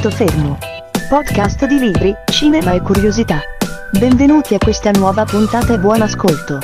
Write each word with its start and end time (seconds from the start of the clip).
Punto 0.00 0.16
fermo. 0.16 0.56
Podcast 1.10 1.66
di 1.66 1.78
libri, 1.78 2.14
cinema 2.32 2.72
e 2.72 2.80
curiosità. 2.80 3.38
Benvenuti 3.98 4.54
a 4.54 4.58
questa 4.58 4.90
nuova 4.92 5.26
puntata 5.26 5.74
e 5.74 5.78
buon 5.78 6.00
ascolto. 6.00 6.58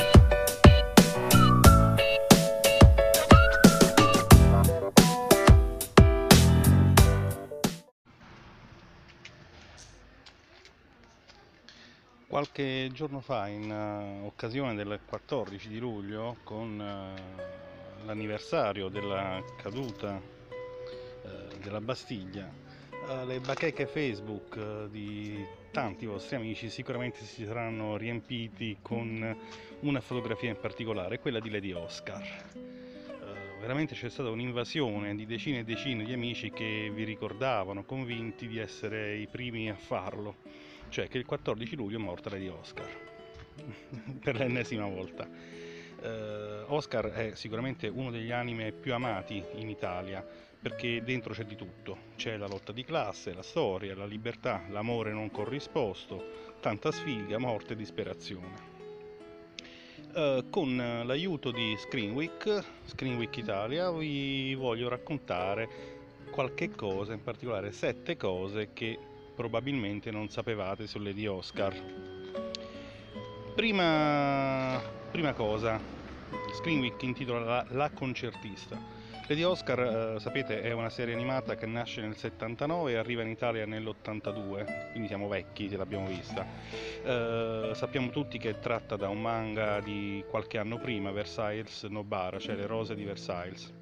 Qualche 12.27 12.89
giorno 12.91 13.21
fa, 13.21 13.49
in 13.49 13.71
uh, 13.71 14.25
occasione 14.25 14.75
del 14.75 14.99
14 15.05 15.69
di 15.69 15.79
luglio, 15.79 16.37
con 16.43 16.79
uh, 16.81 18.07
l'anniversario 18.07 18.89
della 18.89 19.43
caduta 19.61 20.19
uh, 20.19 21.59
della 21.63 21.83
Bastiglia, 21.83 22.65
le 23.25 23.41
bacheche 23.41 23.87
Facebook 23.87 24.87
di 24.87 25.45
tanti 25.71 26.07
vostri 26.07 26.37
amici 26.37 26.69
sicuramente 26.71 27.25
si 27.25 27.45
saranno 27.45 27.97
riempiti 27.97 28.79
con 28.83 29.37
una 29.81 30.01
fotografia 30.01 30.51
in 30.51 30.59
particolare, 30.61 31.19
quella 31.21 31.39
di 31.39 31.51
Lady 31.51 31.73
Oscar. 31.73 32.23
veramente 33.61 33.95
c'è 33.95 34.09
stata 34.09 34.31
un'invasione 34.31 35.15
di 35.15 35.27
decine 35.27 35.61
e 35.61 35.65
decine 35.65 36.05
di 36.05 36.13
amici 36.13 36.51
che 36.51 36.91
vi 36.93 37.05
ricordavano, 37.05 37.85
convinti 37.85 38.49
di 38.49 38.59
essere 38.59 39.17
i 39.17 39.27
primi 39.27 39.71
a 39.71 39.77
farlo 39.77 40.37
cioè 40.89 41.09
che 41.09 41.19
il 41.19 41.25
14 41.25 41.77
luglio 41.77 41.99
è 41.99 42.01
morta 42.01 42.31
Lady 42.31 42.49
Oscar 42.49 42.89
per 44.23 44.37
l'ennesima 44.37 44.87
volta. 44.87 45.29
Oscar 46.69 47.07
è 47.07 47.35
sicuramente 47.35 47.89
uno 47.89 48.11
degli 48.11 48.31
anime 48.31 48.71
più 48.71 48.95
amati 48.95 49.43
in 49.55 49.69
Italia 49.69 50.25
perché 50.61 51.03
dentro 51.03 51.33
c'è 51.33 51.45
di 51.45 51.57
tutto, 51.57 51.99
c'è 52.17 52.37
la 52.37 52.47
lotta 52.47 52.73
di 52.73 52.85
classe, 52.85 53.35
la 53.35 53.43
storia, 53.43 53.95
la 53.95 54.07
libertà, 54.07 54.65
l'amore 54.71 55.13
non 55.13 55.31
corrisposto, 55.31 56.55
tanta 56.61 56.91
sfiga, 56.91 57.39
morte 57.39 57.75
e 57.75 57.77
disperazione. 57.77 58.75
Uh, 60.15 60.49
con 60.49 60.77
l'aiuto 60.77 61.51
di 61.51 61.77
Screen 61.77 62.13
Week, 62.13 62.65
Screen 62.85 63.17
Week 63.17 63.37
Italia, 63.37 63.91
vi 63.91 64.55
voglio 64.55 64.89
raccontare 64.89 65.69
qualche 66.31 66.71
cosa, 66.71 67.13
in 67.13 67.23
particolare 67.23 67.71
sette 67.73 68.17
cose 68.17 68.73
che 68.73 68.99
probabilmente 69.35 70.11
non 70.11 70.29
sapevate 70.31 70.87
sulle 70.87 71.13
di 71.13 71.27
Oscar. 71.27 71.75
Prima, 73.55 74.83
prima 75.11 75.33
cosa, 75.35 75.79
Screen 76.55 76.81
Week 76.81 77.01
intitola 77.03 77.41
La, 77.41 77.67
La 77.71 77.91
concertista. 77.91 78.79
Lady 79.29 79.43
Oscar, 79.43 80.15
eh, 80.15 80.21
sapete, 80.21 80.63
è 80.63 80.71
una 80.71 80.89
serie 80.89 81.13
animata 81.13 81.57
che 81.57 81.67
nasce 81.67 82.01
nel 82.01 82.17
79 82.17 82.93
e 82.93 82.97
arriva 82.97 83.23
in 83.23 83.29
Italia 83.29 83.67
nell'82, 83.67 84.91
quindi 84.93 85.09
siamo 85.09 85.27
vecchi 85.27 85.69
se 85.69 85.77
l'abbiamo 85.77 86.07
vista. 86.07 86.47
Eh, 87.03 87.71
sappiamo 87.75 88.11
tutti 88.11 88.39
che 88.39 88.51
è 88.51 88.59
tratta 88.61 88.95
da 88.95 89.09
un 89.09 89.21
manga 89.21 89.81
di 89.81 90.25
qualche 90.29 90.59
anno 90.59 90.79
prima, 90.79 91.11
Versailles 91.11 91.83
Nobara, 91.85 92.39
cioè 92.39 92.55
Le 92.55 92.67
rose 92.67 92.95
di 92.95 93.03
Versailles 93.03 93.76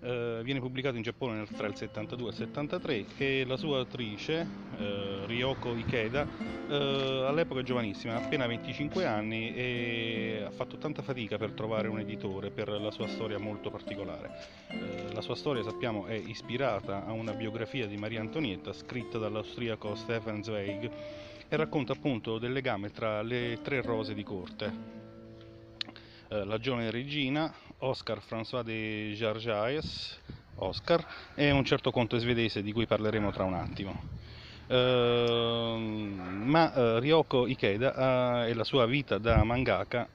eh, 0.00 0.40
viene 0.42 0.60
pubblicato 0.60 0.96
in 0.96 1.02
Giappone 1.02 1.44
tra 1.56 1.66
il 1.66 1.74
72 1.74 2.26
e 2.26 2.30
il 2.30 2.36
73 2.36 3.04
e 3.16 3.44
la 3.46 3.56
sua 3.56 3.78
autrice, 3.78 4.46
eh, 4.78 5.26
Ryoko 5.26 5.74
Ikeda, 5.74 6.26
eh, 6.68 7.24
all'epoca 7.26 7.60
è 7.60 7.64
giovanissima, 7.64 8.14
ha 8.14 8.24
appena 8.24 8.46
25 8.46 9.04
anni 9.04 9.54
e 9.54 10.42
ha 10.46 10.50
fatto 10.50 10.78
tanta 10.78 11.02
fatica 11.02 11.36
per 11.36 11.52
trovare 11.52 11.88
un 11.88 11.98
editore 11.98 12.50
per 12.50 12.68
la 12.68 12.90
sua 12.90 13.08
storia 13.08 13.38
molto 13.38 13.70
particolare. 13.70 14.30
Eh, 14.68 15.12
la 15.12 15.20
sua 15.20 15.34
storia, 15.34 15.62
sappiamo, 15.62 16.06
è 16.06 16.14
ispirata 16.14 17.04
a 17.04 17.12
una 17.12 17.32
biografia 17.32 17.86
di 17.86 17.96
Maria 17.96 18.20
Antonietta 18.20 18.72
scritta 18.72 19.18
dall'austriaco 19.18 19.94
Stefan 19.94 20.42
Zweig 20.42 20.90
e 21.48 21.56
racconta 21.56 21.94
appunto 21.94 22.38
del 22.38 22.52
legame 22.52 22.90
tra 22.90 23.22
le 23.22 23.58
tre 23.62 23.80
rose 23.80 24.14
di 24.14 24.22
corte, 24.22 24.96
eh, 26.28 26.44
la 26.44 26.58
giovane 26.58 26.90
regina, 26.90 27.52
Oscar 27.80 28.20
François 28.20 28.64
de 28.64 29.14
Jarjaes, 29.16 30.18
Oscar, 30.56 31.04
e 31.36 31.50
un 31.52 31.64
certo 31.64 31.90
conte 31.90 32.18
svedese 32.18 32.62
di 32.62 32.72
cui 32.72 32.86
parleremo 32.86 33.30
tra 33.30 33.44
un 33.44 33.54
attimo. 33.54 33.94
Uh, 34.68 35.78
ma 35.78 36.70
uh, 36.74 36.98
Ryoko 36.98 37.46
Ikeda 37.46 38.42
uh, 38.44 38.48
e 38.48 38.52
la 38.52 38.64
sua 38.64 38.84
vita 38.84 39.16
da 39.16 39.42
mangaka 39.42 40.10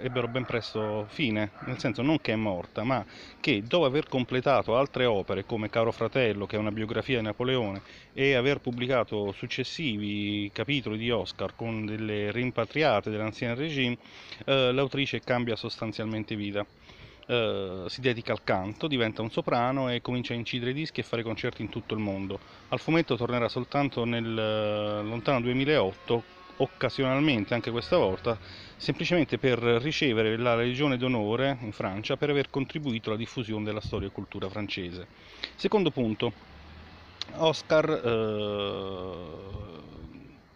ebbero 0.00 0.26
ben 0.26 0.44
presto 0.44 1.06
fine, 1.08 1.52
nel 1.60 1.78
senso 1.78 2.02
non 2.02 2.20
che 2.20 2.32
è 2.32 2.36
morta, 2.36 2.82
ma 2.82 3.04
che 3.38 3.62
dopo 3.62 3.84
aver 3.84 4.08
completato 4.08 4.76
altre 4.76 5.04
opere 5.04 5.44
come 5.44 5.70
Caro 5.70 5.92
Fratello, 5.92 6.46
che 6.46 6.56
è 6.56 6.58
una 6.58 6.72
biografia 6.72 7.18
di 7.18 7.24
Napoleone, 7.24 7.82
e 8.12 8.34
aver 8.34 8.58
pubblicato 8.58 9.30
successivi 9.30 10.50
capitoli 10.52 10.98
di 10.98 11.12
Oscar 11.12 11.54
con 11.54 11.86
delle 11.86 12.32
rimpatriate 12.32 13.10
dell'ancien 13.10 13.54
regime, 13.54 13.96
l'autrice 14.44 15.20
cambia 15.20 15.54
sostanzialmente 15.54 16.34
vita. 16.34 16.66
Uh, 17.28 17.86
si 17.88 18.00
dedica 18.00 18.32
al 18.32 18.42
canto, 18.42 18.86
diventa 18.86 19.20
un 19.20 19.30
soprano 19.30 19.90
e 19.90 20.00
comincia 20.00 20.32
a 20.32 20.36
incidere 20.36 20.72
dischi 20.72 21.00
e 21.00 21.02
fare 21.02 21.22
concerti 21.22 21.60
in 21.60 21.68
tutto 21.68 21.92
il 21.92 22.00
mondo. 22.00 22.38
Al 22.68 22.80
fumetto 22.80 23.16
tornerà 23.16 23.50
soltanto 23.50 24.06
nel 24.06 24.24
uh, 24.24 25.06
lontano 25.06 25.42
2008, 25.42 26.22
occasionalmente 26.56 27.52
anche 27.52 27.70
questa 27.70 27.98
volta, 27.98 28.38
semplicemente 28.76 29.36
per 29.36 29.58
ricevere 29.58 30.38
la 30.38 30.56
Legione 30.56 30.96
d'onore 30.96 31.58
in 31.60 31.72
Francia 31.72 32.16
per 32.16 32.30
aver 32.30 32.48
contribuito 32.48 33.10
alla 33.10 33.18
diffusione 33.18 33.64
della 33.64 33.82
storia 33.82 34.08
e 34.08 34.10
cultura 34.10 34.48
francese. 34.48 35.06
Secondo 35.54 35.90
punto, 35.90 36.32
Oscar 37.34 37.90
uh, 37.90 39.68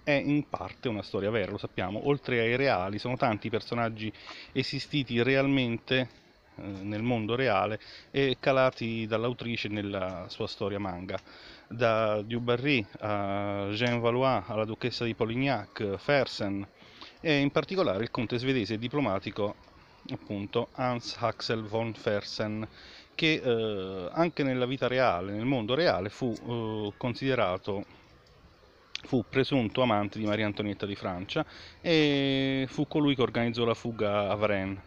è 0.03 0.13
in 0.13 0.49
parte 0.49 0.89
una 0.89 1.03
storia 1.03 1.29
vera, 1.29 1.51
lo 1.51 1.59
sappiamo, 1.59 2.09
oltre 2.09 2.41
ai 2.41 2.57
reali 2.57 2.99
sono 2.99 3.19
tanti 3.19 3.51
personaggi 3.51 4.11
esistiti 4.53 5.23
realmente 5.23 6.01
eh, 6.01 6.22
nel 6.57 7.03
mondo 7.03 7.35
reale 7.35 7.81
e 8.11 8.37
calati 8.39 9.07
dall'autrice 9.07 9.69
nella 9.69 10.27
sua 10.29 10.47
storia 10.47 10.79
manga. 10.79 11.19
Da 11.69 12.21
Dubarry 12.23 12.85
a 13.01 13.69
Jean 13.71 14.01
Valois 14.01 14.45
alla 14.47 14.65
duchessa 14.65 15.05
di 15.05 15.15
Polignac, 15.15 15.97
Fersen 15.97 16.67
e 17.21 17.39
in 17.39 17.51
particolare 17.51 18.03
il 18.03 18.11
conte 18.11 18.39
svedese 18.39 18.79
diplomatico 18.79 19.55
appunto 20.11 20.69
Hans 20.73 21.17
Axel 21.21 21.63
von 21.63 21.95
Fersen 21.95 22.67
che 23.15 23.41
eh, 23.43 24.09
anche 24.13 24.43
nella 24.43 24.67
vita 24.67 24.89
reale, 24.89 25.33
nel 25.33 25.45
mondo 25.45 25.75
reale 25.75 26.09
fu 26.09 26.33
eh, 26.33 26.93
considerato 26.97 27.85
fu 29.05 29.25
presunto 29.29 29.83
amante 29.83 30.19
di 30.19 30.25
Maria 30.25 30.47
Antonietta 30.47 30.87
di 30.87 30.95
Francia 30.95 31.45
e 31.81 32.67
fu 32.69 32.87
colui 32.87 33.15
che 33.15 33.23
organizzò 33.23 33.65
la 33.65 33.75
fuga 33.75 34.29
a 34.29 34.35
Varennes. 34.35 34.79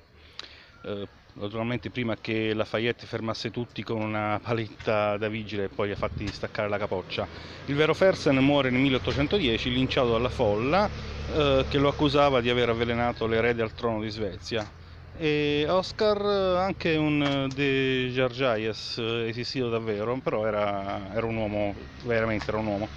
Eh, 0.83 1.07
naturalmente 1.35 1.89
prima 1.89 2.15
che 2.15 2.53
Lafayette 2.53 3.05
fermasse 3.05 3.51
tutti 3.51 3.83
con 3.83 4.01
una 4.01 4.39
paletta 4.41 5.17
da 5.17 5.27
vigile 5.27 5.65
e 5.65 5.69
poi 5.69 5.87
li 5.87 5.93
ha 5.93 5.95
fatti 5.95 6.31
staccare 6.31 6.69
la 6.69 6.77
capoccia. 6.77 7.27
Il 7.65 7.75
vero 7.75 7.93
Fersen 7.93 8.37
muore 8.37 8.69
nel 8.69 8.81
1810 8.81 9.71
linciato 9.71 10.11
dalla 10.11 10.29
folla 10.29 10.89
eh, 11.27 11.65
che 11.67 11.77
lo 11.77 11.89
accusava 11.89 12.41
di 12.41 12.49
aver 12.49 12.69
avvelenato 12.69 13.27
l'erede 13.27 13.61
al 13.61 13.73
trono 13.73 14.01
di 14.01 14.09
Svezia. 14.09 14.71
E 15.17 15.65
Oscar, 15.69 16.21
anche 16.57 16.95
un 16.97 17.49
De 17.53 18.09
Jarjayes 18.11 18.97
esistito 18.97 19.69
davvero, 19.69 20.19
però 20.19 20.45
era, 20.45 21.13
era 21.13 21.25
un 21.25 21.35
uomo, 21.37 21.73
veramente 22.03 22.51
era 22.51 22.59
un 22.59 22.65
uomo. 22.65 22.91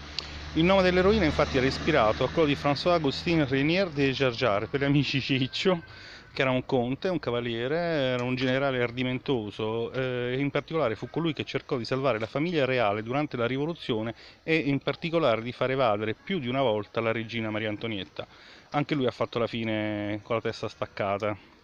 Il 0.52 0.64
nome 0.64 0.82
dell'eroina 0.82 1.24
infatti 1.24 1.58
era 1.58 1.66
ispirato 1.66 2.24
a 2.24 2.30
quello 2.30 2.48
di 2.48 2.56
François 2.56 2.94
Augustin 2.94 3.46
Renier 3.46 3.90
de 3.90 4.10
Jarjar 4.10 4.68
per 4.68 4.80
gli 4.80 4.84
amici 4.84 5.20
Ciccio 5.20 5.84
che 6.32 6.42
era 6.42 6.50
un 6.50 6.64
conte, 6.64 7.08
un 7.08 7.18
cavaliere, 7.18 7.76
era 7.76 8.22
un 8.22 8.34
generale 8.34 8.82
ardimentoso 8.82 9.92
eh, 9.92 10.36
in 10.38 10.50
particolare 10.50 10.94
fu 10.94 11.08
colui 11.10 11.32
che 11.32 11.44
cercò 11.44 11.76
di 11.76 11.84
salvare 11.84 12.18
la 12.18 12.26
famiglia 12.26 12.64
reale 12.64 13.02
durante 13.02 13.36
la 13.36 13.46
rivoluzione 13.46 14.14
e 14.42 14.56
in 14.56 14.78
particolare 14.78 15.42
di 15.42 15.52
far 15.52 15.70
evadere 15.70 16.14
più 16.14 16.38
di 16.38 16.48
una 16.48 16.62
volta 16.62 17.00
la 17.00 17.12
regina 17.12 17.50
Maria 17.50 17.68
Antonietta. 17.68 18.26
Anche 18.70 18.94
lui 18.94 19.06
ha 19.06 19.10
fatto 19.10 19.38
la 19.38 19.46
fine 19.46 20.20
con 20.22 20.36
la 20.36 20.42
testa 20.42 20.68
staccata. 20.68 21.57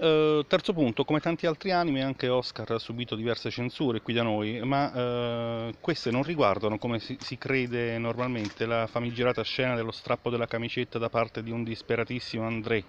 Uh, 0.00 0.46
terzo 0.46 0.72
punto, 0.72 1.04
come 1.04 1.20
tanti 1.20 1.44
altri 1.44 1.72
anime, 1.72 2.02
anche 2.02 2.26
Oscar 2.26 2.70
ha 2.70 2.78
subito 2.78 3.14
diverse 3.14 3.50
censure 3.50 4.00
qui 4.00 4.14
da 4.14 4.22
noi, 4.22 4.58
ma 4.64 5.66
uh, 5.66 5.74
queste 5.78 6.10
non 6.10 6.22
riguardano, 6.22 6.78
come 6.78 6.98
si, 7.00 7.18
si, 7.20 7.36
crede 7.36 7.98
normalmente, 7.98 8.64
la 8.64 8.86
famigerata 8.86 9.42
scena 9.42 9.74
dello 9.74 9.90
strappo 9.90 10.30
della 10.30 10.46
camicetta 10.46 10.98
da 10.98 11.10
parte 11.10 11.42
di 11.42 11.50
un 11.50 11.64
disperatissimo 11.64 12.46
André, 12.46 12.82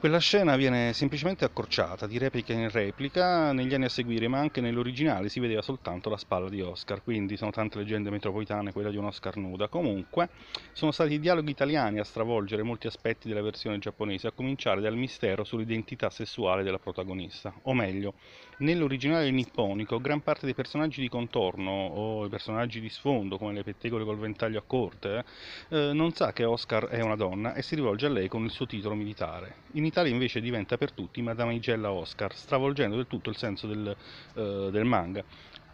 Quella 0.00 0.16
scena 0.16 0.56
viene 0.56 0.94
semplicemente 0.94 1.44
accorciata, 1.44 2.06
di 2.06 2.16
replica 2.16 2.54
in 2.54 2.70
replica, 2.70 3.52
negli 3.52 3.74
anni 3.74 3.84
a 3.84 3.90
seguire, 3.90 4.28
ma 4.28 4.38
anche 4.38 4.62
nell'originale 4.62 5.28
si 5.28 5.40
vedeva 5.40 5.60
soltanto 5.60 6.08
la 6.08 6.16
spalla 6.16 6.48
di 6.48 6.62
Oscar, 6.62 7.02
quindi 7.02 7.36
sono 7.36 7.50
tante 7.50 7.76
leggende 7.76 8.08
metropolitane 8.08 8.72
quella 8.72 8.88
di 8.88 8.96
un 8.96 9.04
Oscar 9.04 9.36
nuda. 9.36 9.68
Comunque, 9.68 10.30
sono 10.72 10.90
stati 10.90 11.12
i 11.12 11.20
dialoghi 11.20 11.50
italiani 11.50 11.98
a 11.98 12.04
stravolgere 12.04 12.62
molti 12.62 12.86
aspetti 12.86 13.28
della 13.28 13.42
versione 13.42 13.76
giapponese, 13.76 14.28
a 14.28 14.32
cominciare 14.32 14.80
dal 14.80 14.96
mistero 14.96 15.44
sull'identità 15.44 16.08
sessuale 16.08 16.62
della 16.62 16.78
protagonista. 16.78 17.52
O 17.64 17.74
meglio, 17.74 18.14
nell'originale 18.60 19.30
nipponico, 19.30 20.00
gran 20.00 20.22
parte 20.22 20.46
dei 20.46 20.54
personaggi 20.54 21.02
di 21.02 21.10
contorno 21.10 21.70
o 21.70 22.24
i 22.24 22.30
personaggi 22.30 22.80
di 22.80 22.88
sfondo, 22.88 23.36
come 23.36 23.52
le 23.52 23.64
pettegole 23.64 24.04
col 24.04 24.18
ventaglio 24.18 24.60
a 24.60 24.64
corte, 24.66 25.24
eh, 25.68 25.92
non 25.92 26.12
sa 26.12 26.32
che 26.32 26.44
Oscar 26.44 26.86
è 26.86 27.02
una 27.02 27.16
donna 27.16 27.52
e 27.52 27.60
si 27.60 27.74
rivolge 27.74 28.06
a 28.06 28.10
lei 28.10 28.28
con 28.28 28.44
il 28.44 28.50
suo 28.50 28.64
titolo 28.64 28.94
militare. 28.94 29.68
In 29.72 29.88
Italia 29.90 30.12
invece 30.12 30.40
diventa 30.40 30.76
per 30.76 30.92
tutti 30.92 31.20
Madame 31.20 31.54
Igella 31.54 31.90
Oscar, 31.90 32.34
stravolgendo 32.34 32.96
del 32.96 33.06
tutto 33.06 33.28
il 33.28 33.36
senso 33.36 33.66
del, 33.66 33.94
uh, 34.34 34.70
del 34.70 34.84
manga. 34.84 35.24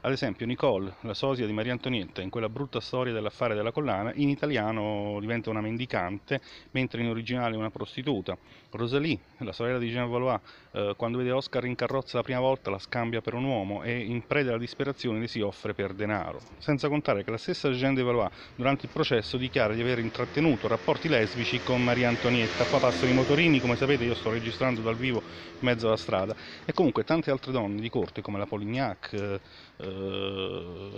Ad 0.06 0.12
esempio 0.12 0.46
Nicole, 0.46 0.94
la 1.00 1.14
sosia 1.14 1.46
di 1.46 1.52
Maria 1.52 1.72
Antonietta, 1.72 2.22
in 2.22 2.30
quella 2.30 2.48
brutta 2.48 2.78
storia 2.78 3.12
dell'affare 3.12 3.56
della 3.56 3.72
collana, 3.72 4.12
in 4.14 4.28
italiano 4.28 5.18
diventa 5.18 5.50
una 5.50 5.60
mendicante, 5.60 6.40
mentre 6.70 7.02
in 7.02 7.08
originale 7.08 7.56
una 7.56 7.70
prostituta. 7.70 8.38
Rosalie, 8.70 9.18
la 9.38 9.50
sorella 9.50 9.78
di 9.78 9.90
Jean 9.90 10.08
Valois, 10.08 10.38
eh, 10.70 10.94
quando 10.96 11.18
vede 11.18 11.32
Oscar 11.32 11.64
in 11.64 11.74
carrozza 11.74 12.18
la 12.18 12.22
prima 12.22 12.38
volta 12.38 12.70
la 12.70 12.78
scambia 12.78 13.20
per 13.20 13.34
un 13.34 13.44
uomo 13.44 13.82
e 13.82 13.98
in 13.98 14.24
preda 14.24 14.50
alla 14.50 14.58
disperazione 14.58 15.18
le 15.18 15.26
si 15.26 15.40
offre 15.40 15.74
per 15.74 15.92
denaro. 15.92 16.38
Senza 16.58 16.86
contare 16.86 17.24
che 17.24 17.32
la 17.32 17.36
stessa 17.36 17.70
Jean 17.70 17.94
de 17.94 18.02
Valois 18.04 18.30
durante 18.54 18.86
il 18.86 18.92
processo 18.92 19.36
dichiara 19.36 19.74
di 19.74 19.80
aver 19.80 19.98
intrattenuto 19.98 20.68
rapporti 20.68 21.08
lesbici 21.08 21.60
con 21.64 21.82
Maria 21.82 22.10
Antonietta. 22.10 22.62
Qua 22.66 22.78
passano 22.78 23.10
i 23.10 23.14
motorini, 23.14 23.58
come 23.58 23.74
sapete 23.74 24.04
io 24.04 24.14
sto 24.14 24.30
registrando 24.30 24.82
dal 24.82 24.94
vivo 24.94 25.20
in 25.20 25.66
mezzo 25.66 25.88
alla 25.88 25.96
strada. 25.96 26.36
E 26.64 26.72
comunque 26.72 27.02
tante 27.02 27.32
altre 27.32 27.50
donne 27.50 27.80
di 27.80 27.90
corte 27.90 28.20
come 28.20 28.38
la 28.38 28.46
Polignac, 28.46 29.12
eh, 29.12 29.40
eh, 29.78 29.95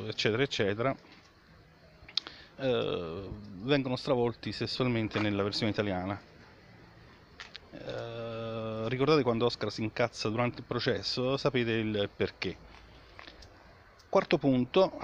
eccetera, 0.08 0.42
eccetera, 0.42 0.96
eh, 2.56 3.28
vengono 3.62 3.96
stravolti 3.96 4.52
sessualmente 4.52 5.20
nella 5.20 5.42
versione 5.42 5.70
italiana. 5.70 6.20
Eh, 7.70 8.88
ricordate 8.88 9.22
quando 9.22 9.44
Oscar 9.44 9.70
si 9.70 9.82
incazza 9.82 10.28
durante 10.28 10.60
il 10.60 10.64
processo? 10.66 11.36
Sapete 11.36 11.72
il 11.72 12.10
perché. 12.14 12.56
Quarto 14.08 14.38
punto, 14.38 14.98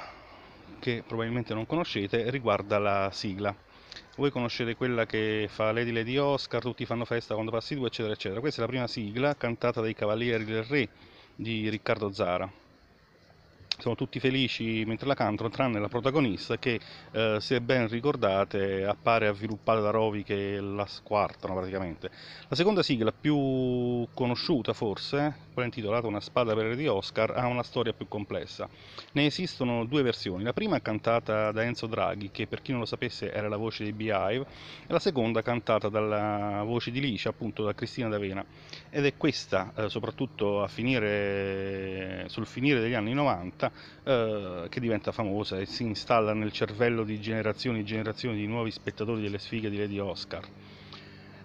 che 0.81 1.05
probabilmente 1.06 1.55
non 1.55 1.67
conoscete, 1.67 2.31
riguarda 2.31 2.79
la 2.79 3.11
sigla. 3.12 3.55
Voi 4.17 4.31
conoscete 4.31 4.76
quella 4.76 5.06
che 5.06 5.47
fa 5.50 5.73
Lady 5.73 5.93
Lady 5.93 6.17
Oscar, 6.17 6.61
tutti 6.62 6.87
fanno 6.87 7.05
festa 7.05 7.35
quando 7.35 7.52
passi 7.52 7.75
tu, 7.75 7.85
eccetera, 7.85 8.14
eccetera. 8.14 8.40
Questa 8.40 8.61
è 8.61 8.64
la 8.64 8.70
prima 8.70 8.87
sigla 8.87 9.37
cantata 9.37 9.81
dai 9.81 9.94
Cavalieri 9.94 10.44
del 10.44 10.64
Re 10.64 10.88
di 11.37 11.69
Riccardo 11.69 12.12
Zara 12.12 12.62
sono 13.79 13.94
tutti 13.94 14.21
felici 14.21 14.85
mentre 14.87 15.06
la 15.06 15.15
cantano, 15.15 15.50
tranne 15.50 15.81
la 15.81 15.88
protagonista 15.88 16.59
che, 16.59 16.81
eh, 17.12 17.38
se 17.41 17.61
ben 17.61 17.88
ricordate, 17.88 18.85
appare 18.85 19.26
avviluppata 19.26 19.81
da 19.81 19.91
Rovi 19.91 20.23
che 20.23 20.61
la 20.61 20.87
squartano 20.87 21.55
praticamente. 21.55 22.11
La 22.49 22.56
seconda 22.56 22.82
sigla, 22.82 23.12
più 23.12 24.06
conosciuta 24.15 24.73
forse, 24.73 25.35
quella 25.53 25.69
intitolata 25.69 26.06
Una 26.06 26.21
spada 26.21 26.55
per 26.55 26.76
di 26.76 26.87
Oscar, 26.87 27.32
ha 27.37 27.47
una 27.47 27.62
storia 27.62 27.93
più 27.93 28.09
complessa. 28.09 28.69
Ne 29.12 29.26
esistono 29.26 29.85
due 29.85 30.03
versioni, 30.03 30.43
la 30.43 30.53
prima 30.53 30.81
cantata 30.81 31.53
da 31.53 31.62
Enzo 31.62 31.87
Draghi, 31.87 32.31
che 32.31 32.47
per 32.47 32.62
chi 32.62 32.71
non 32.71 32.81
lo 32.81 32.87
sapesse 32.87 33.32
era 33.32 33.49
la 33.49 33.56
voce 33.56 33.85
dei 33.85 33.93
Beehive, 33.93 34.47
e 34.87 34.93
la 34.93 34.99
seconda 34.99 35.43
cantata 35.43 35.88
dalla 35.88 36.62
voce 36.65 36.91
di 36.91 37.00
Licia, 37.00 37.29
appunto 37.29 37.65
da 37.65 37.75
Cristina 37.75 38.09
D'Avena. 38.09 38.44
Ed 38.91 39.05
è 39.06 39.17
questa, 39.17 39.73
eh, 39.76 39.88
soprattutto 39.88 40.67
finire, 40.69 42.25
sul 42.29 42.47
finire 42.47 42.81
degli 42.81 42.94
anni 42.94 43.12
90, 43.12 43.63
diretta 43.64 43.72
eh, 44.05 44.69
che 44.69 44.81
diventa 44.81 45.12
famosa 45.12 45.58
e 45.58 45.66
si 45.66 45.84
installa 45.84 46.34
nel 46.34 46.52
cervello 46.52 47.05
di 47.05 47.20
generazioni 47.20 47.81
e 47.81 47.84
generazioni 47.84 48.37
di 48.37 48.46
nuovi 48.46 48.70
spettatori 48.70 49.22
delle 49.22 49.38
sfighe 49.38 49.70
di 49.70 49.78
Lady 49.78 49.99
Oscar. 49.99 50.44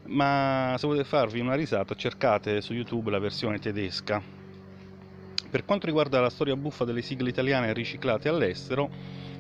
Ma 0.04 0.76
se 0.78 0.88
volete 0.88 1.06
farvi 1.06 1.40
una 1.40 1.56
risata 1.56 1.94
cercate 1.96 2.62
su 2.62 2.74
YouTube 2.74 3.12
la 3.12 3.20
versione 3.20 3.60
tedesca. 3.60 4.22
Per 5.50 5.66
quanto 5.66 5.86
riguarda 5.86 6.20
la 6.20 6.30
storia 6.30 6.56
buffa 6.56 6.86
delle 6.86 7.02
sigle 7.02 7.30
italiane 7.30 7.74
riciclate 7.74 8.30
all'estero, 8.30 8.90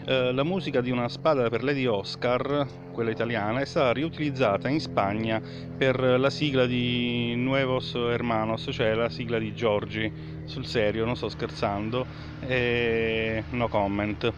eh, 0.09 0.33
la 0.33 0.43
musica 0.43 0.81
di 0.81 0.89
una 0.89 1.07
spada 1.07 1.49
per 1.49 1.63
Lady 1.63 1.85
Oscar, 1.85 2.65
quella 2.91 3.11
italiana, 3.11 3.59
è 3.59 3.65
stata 3.65 3.91
riutilizzata 3.91 4.67
in 4.67 4.79
Spagna 4.79 5.39
per 5.77 5.99
la 5.99 6.31
sigla 6.31 6.65
di 6.65 7.35
Nuevos 7.35 7.93
Hermanos, 7.93 8.69
cioè 8.71 8.95
la 8.95 9.09
sigla 9.09 9.37
di 9.37 9.53
Giorgi, 9.53 10.11
sul 10.45 10.65
serio, 10.65 11.05
non 11.05 11.15
sto 11.15 11.29
scherzando, 11.29 12.07
e 12.39 13.43
no 13.51 13.67
comment. 13.67 14.33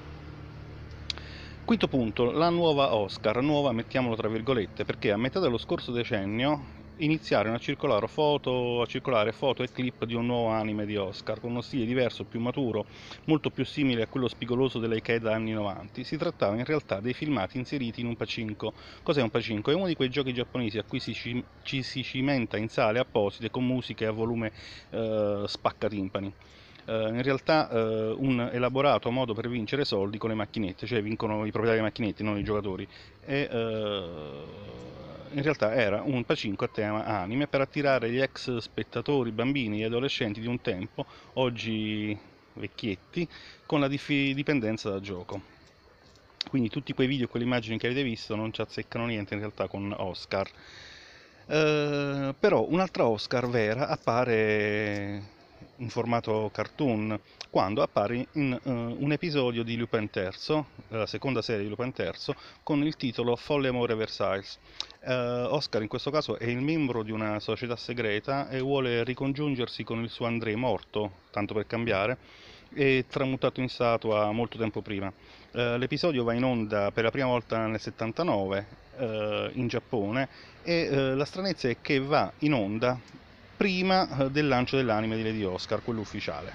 Quinto 1.63 1.87
punto, 1.87 2.31
la 2.31 2.49
nuova 2.49 2.93
Oscar, 2.93 3.41
nuova 3.41 3.71
mettiamolo 3.71 4.17
tra 4.17 4.27
virgolette, 4.27 4.83
perché 4.83 5.13
a 5.13 5.17
metà 5.17 5.39
dello 5.39 5.57
scorso 5.57 5.93
decennio 5.93 6.80
iniziarono 6.97 7.55
a 7.55 7.59
circolare, 7.59 8.07
foto, 8.07 8.81
a 8.81 8.85
circolare 8.85 9.31
foto 9.31 9.63
e 9.63 9.71
clip 9.71 10.05
di 10.05 10.13
un 10.13 10.25
nuovo 10.25 10.49
anime 10.49 10.85
di 10.85 10.95
Oscar 10.97 11.39
con 11.39 11.51
uno 11.51 11.61
stile 11.61 11.85
diverso, 11.85 12.23
più 12.23 12.39
maturo, 12.39 12.85
molto 13.25 13.49
più 13.49 13.65
simile 13.65 14.03
a 14.03 14.07
quello 14.07 14.27
spigoloso 14.27 14.79
delle 14.79 14.97
Ikeda 14.97 15.33
anni 15.33 15.51
90. 15.51 16.03
Si 16.03 16.17
trattava 16.17 16.55
in 16.55 16.65
realtà 16.65 16.99
dei 16.99 17.13
filmati 17.13 17.57
inseriti 17.57 18.01
in 18.01 18.07
un 18.07 18.15
pacinco. 18.15 18.73
Cos'è 19.03 19.21
un 19.21 19.29
pacinco? 19.29 19.71
È 19.71 19.73
uno 19.73 19.87
di 19.87 19.95
quei 19.95 20.09
giochi 20.09 20.33
giapponesi 20.33 20.77
a 20.77 20.83
cui 20.83 20.99
si, 20.99 21.43
ci 21.63 21.83
si 21.83 22.03
cimenta 22.03 22.57
in 22.57 22.69
sale 22.69 22.99
apposite 22.99 23.49
con 23.49 23.65
musiche 23.65 24.05
a 24.05 24.11
volume 24.11 24.51
eh, 24.89 25.43
spaccatimpani. 25.45 26.33
Uh, 26.83 27.13
in 27.13 27.21
realtà 27.21 27.69
uh, 27.71 28.15
un 28.19 28.49
elaborato 28.51 29.11
modo 29.11 29.35
per 29.35 29.47
vincere 29.47 29.85
soldi 29.85 30.17
con 30.17 30.29
le 30.29 30.35
macchinette, 30.35 30.87
cioè 30.87 31.01
vincono 31.03 31.45
i 31.45 31.51
proprietari 31.51 31.75
delle 31.77 31.81
macchinette, 31.83 32.23
non 32.23 32.39
i 32.39 32.43
giocatori. 32.43 32.87
E, 33.23 33.47
uh, 33.51 35.20
in 35.33 35.41
realtà 35.41 35.73
era 35.73 36.01
un 36.01 36.23
pacinco 36.23 36.65
a 36.65 36.67
tema 36.67 37.05
anime 37.05 37.47
per 37.47 37.61
attirare 37.61 38.09
gli 38.11 38.19
ex 38.19 38.57
spettatori, 38.57 39.31
bambini 39.31 39.81
e 39.81 39.85
adolescenti 39.85 40.41
di 40.41 40.47
un 40.47 40.61
tempo, 40.61 41.05
oggi 41.33 42.17
vecchietti, 42.53 43.27
con 43.65 43.79
la 43.79 43.87
dipendenza 43.87 44.89
da 44.89 44.99
gioco. 44.99 45.59
Quindi 46.49 46.69
tutti 46.69 46.93
quei 46.93 47.07
video 47.07 47.25
e 47.25 47.29
quelle 47.29 47.45
immagini 47.45 47.77
che 47.77 47.87
avete 47.87 48.03
visto 48.03 48.35
non 48.35 48.51
ci 48.51 48.61
azzeccano 48.61 49.05
niente 49.05 49.33
in 49.33 49.39
realtà 49.39 49.67
con 49.67 49.93
Oscar. 49.97 50.49
Uh, 51.45 52.33
però 52.39 52.65
un'altra 52.67 53.07
Oscar 53.07 53.49
vera 53.49 53.87
appare 53.87 55.39
in 55.77 55.89
formato 55.89 56.49
cartoon 56.53 57.19
quando 57.49 57.81
appare 57.81 58.27
in 58.33 58.57
uh, 58.63 58.69
un 58.71 59.11
episodio 59.11 59.63
di 59.63 59.75
Lupin 59.75 60.09
III, 60.13 60.63
la 60.89 61.05
seconda 61.05 61.41
serie 61.41 61.63
di 61.63 61.69
Lupin 61.69 61.91
III, 61.95 62.33
con 62.63 62.83
il 62.83 62.95
titolo 62.95 63.35
Folle 63.35 63.67
Amore 63.67 63.95
Versailles. 63.95 64.57
Uh, 65.01 65.47
Oscar 65.49 65.81
in 65.81 65.87
questo 65.87 66.11
caso 66.11 66.37
è 66.37 66.45
il 66.45 66.61
membro 66.61 67.03
di 67.03 67.11
una 67.11 67.39
società 67.39 67.75
segreta 67.75 68.49
e 68.49 68.59
vuole 68.59 69.03
ricongiungersi 69.03 69.83
con 69.83 70.01
il 70.01 70.09
suo 70.09 70.27
André 70.27 70.55
morto, 70.55 71.11
tanto 71.31 71.53
per 71.53 71.67
cambiare, 71.67 72.17
e 72.73 73.05
tramutato 73.09 73.59
in 73.59 73.67
statua 73.67 74.31
molto 74.31 74.57
tempo 74.57 74.81
prima. 74.81 75.07
Uh, 75.51 75.75
l'episodio 75.77 76.23
va 76.23 76.33
in 76.33 76.43
onda 76.43 76.91
per 76.91 77.03
la 77.03 77.11
prima 77.11 77.27
volta 77.27 77.65
nel 77.65 77.79
79 77.79 78.79
in 79.53 79.67
Giappone 79.67 80.29
e 80.61 81.15
la 81.15 81.25
stranezza 81.25 81.67
è 81.67 81.77
che 81.81 81.97
va 81.97 82.31
in 82.39 82.53
onda 82.53 82.99
prima 83.61 84.09
eh, 84.17 84.31
del 84.31 84.47
lancio 84.47 84.75
dell'anime 84.75 85.15
di 85.15 85.21
Lady 85.21 85.43
Oscar, 85.43 85.83
quello 85.83 85.99
ufficiale. 85.99 86.51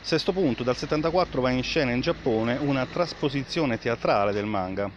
Sesto 0.00 0.32
punto, 0.32 0.62
dal 0.62 0.74
74 0.74 1.42
va 1.42 1.50
in 1.50 1.62
scena 1.62 1.92
in 1.92 2.00
Giappone 2.00 2.56
una 2.56 2.86
trasposizione 2.86 3.78
teatrale 3.78 4.32
del 4.32 4.46
manga, 4.46 4.90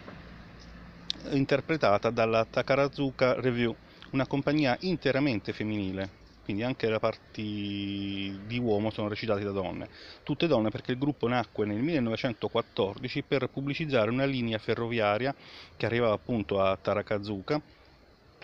interpretata 1.32 2.08
dalla 2.08 2.46
Takarazuka 2.48 3.38
Review, 3.38 3.76
una 4.12 4.26
compagnia 4.26 4.78
interamente 4.80 5.52
femminile, 5.52 6.08
quindi 6.42 6.62
anche 6.62 6.88
le 6.88 6.98
parti 6.98 8.40
di 8.46 8.58
uomo 8.58 8.88
sono 8.88 9.08
recitate 9.08 9.44
da 9.44 9.50
donne. 9.50 9.90
Tutte 10.22 10.46
donne 10.46 10.70
perché 10.70 10.92
il 10.92 10.98
gruppo 10.98 11.28
nacque 11.28 11.66
nel 11.66 11.82
1914 11.82 13.22
per 13.24 13.48
pubblicizzare 13.48 14.08
una 14.08 14.24
linea 14.24 14.56
ferroviaria 14.56 15.34
che 15.76 15.84
arrivava 15.84 16.14
appunto 16.14 16.62
a 16.62 16.74
Tarakazuka 16.80 17.60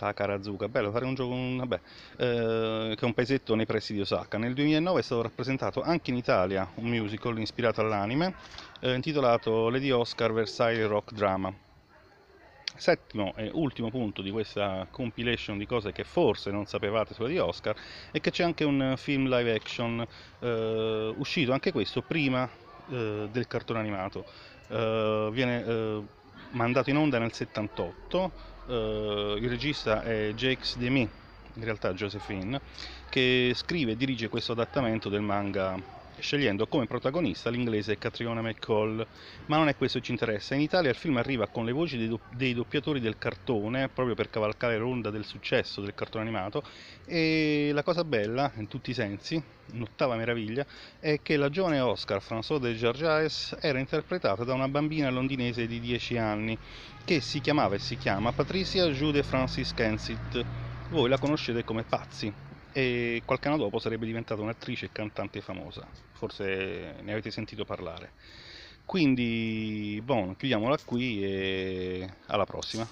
Takarazuka, 0.01 0.67
bello 0.67 0.89
fare 0.89 1.05
un 1.05 1.13
gioco, 1.13 1.35
vabbè, 1.35 1.79
eh, 2.17 2.93
che 2.95 3.01
è 3.01 3.05
un 3.05 3.13
paesetto 3.13 3.53
nei 3.53 3.67
pressi 3.67 3.93
di 3.93 4.01
Osaka. 4.01 4.39
Nel 4.39 4.55
2009 4.55 4.99
è 4.99 5.03
stato 5.03 5.21
rappresentato 5.21 5.83
anche 5.83 6.09
in 6.09 6.17
Italia 6.17 6.67
un 6.75 6.85
musical 6.85 7.37
ispirato 7.37 7.81
all'anime 7.81 8.33
eh, 8.79 8.95
intitolato 8.95 9.69
Lady 9.69 9.91
Oscar 9.91 10.33
Versailles 10.33 10.87
Rock 10.87 11.11
Drama. 11.11 11.53
Settimo 12.75 13.33
e 13.35 13.51
ultimo 13.53 13.91
punto 13.91 14.23
di 14.23 14.31
questa 14.31 14.87
compilation 14.89 15.59
di 15.59 15.67
cose 15.67 15.91
che 15.91 16.03
forse 16.03 16.49
non 16.49 16.65
sapevate 16.65 17.13
sulla 17.13 17.27
di 17.27 17.37
Oscar 17.37 17.75
è 18.09 18.19
che 18.19 18.31
c'è 18.31 18.43
anche 18.43 18.63
un 18.63 18.95
film 18.97 19.29
live 19.29 19.53
action 19.53 20.03
eh, 20.39 21.13
uscito 21.15 21.51
anche 21.51 21.71
questo 21.71 22.01
prima 22.01 22.49
eh, 22.89 23.29
del 23.31 23.45
cartone 23.45 23.77
animato. 23.77 24.25
Eh, 24.67 25.29
viene 25.31 26.09
mandato 26.51 26.89
in 26.89 26.97
onda 26.97 27.19
nel 27.19 27.31
78 27.31 28.50
Uh, 28.71 29.35
il 29.35 29.49
regista 29.49 30.01
è 30.01 30.31
Jacques 30.33 30.77
Demy, 30.77 31.01
in 31.55 31.63
realtà 31.65 31.91
Josephine, 31.91 32.61
che 33.09 33.51
scrive 33.53 33.91
e 33.91 33.97
dirige 33.97 34.29
questo 34.29 34.53
adattamento 34.53 35.09
del 35.09 35.19
manga 35.19 35.77
scegliendo 36.17 36.67
come 36.67 36.85
protagonista 36.87 37.49
l'inglese 37.49 37.97
Catriona 37.97 38.41
McCall, 38.41 39.05
ma 39.45 39.57
non 39.57 39.67
è 39.67 39.75
questo 39.75 39.99
che 39.99 40.05
ci 40.05 40.11
interessa. 40.11 40.55
In 40.55 40.61
Italia 40.61 40.89
il 40.89 40.95
film 40.95 41.17
arriva 41.17 41.47
con 41.47 41.65
le 41.65 41.71
voci 41.71 41.97
dei, 41.97 42.07
do- 42.07 42.21
dei 42.29 42.53
doppiatori 42.53 42.99
del 42.99 43.17
cartone, 43.17 43.89
proprio 43.89 44.15
per 44.15 44.29
cavalcare 44.29 44.77
l'onda 44.77 45.09
del 45.09 45.25
successo 45.25 45.81
del 45.81 45.93
cartone 45.93 46.23
animato, 46.23 46.63
e 47.05 47.71
la 47.73 47.83
cosa 47.83 48.03
bella, 48.03 48.51
in 48.55 48.67
tutti 48.67 48.91
i 48.91 48.93
sensi, 48.93 49.41
un'ottava 49.73 50.15
meraviglia, 50.15 50.65
è 50.99 51.21
che 51.21 51.37
la 51.37 51.49
giovane 51.49 51.79
Oscar 51.79 52.21
François 52.21 52.59
de 52.59 52.73
Georges 52.75 53.55
era 53.59 53.79
interpretata 53.79 54.43
da 54.43 54.53
una 54.53 54.67
bambina 54.67 55.09
londinese 55.09 55.65
di 55.67 55.79
10 55.79 56.17
anni, 56.17 56.57
che 57.03 57.21
si 57.21 57.41
chiamava 57.41 57.75
e 57.75 57.79
si 57.79 57.97
chiama 57.97 58.33
Patricia 58.33 58.87
Jude 58.89 59.23
Francis 59.23 59.73
Kensit. 59.73 60.45
Voi 60.89 61.09
la 61.09 61.17
conoscete 61.17 61.63
come 61.63 61.83
Pazzi, 61.85 62.33
e 62.71 63.21
qualche 63.25 63.47
anno 63.47 63.57
dopo 63.57 63.79
sarebbe 63.79 64.05
diventata 64.05 64.41
un'attrice 64.41 64.87
e 64.87 64.91
cantante 64.91 65.41
famosa, 65.41 65.89
forse 66.11 66.97
ne 67.01 67.11
avete 67.11 67.31
sentito 67.31 67.65
parlare. 67.65 68.13
Quindi, 68.85 69.99
bon, 70.03 70.35
chiudiamola 70.35 70.79
qui 70.79 71.23
e 71.23 72.17
alla 72.27 72.45
prossima. 72.45 72.89